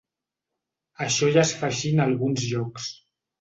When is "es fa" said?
1.43-1.67